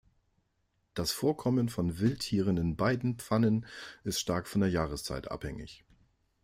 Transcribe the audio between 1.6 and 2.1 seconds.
von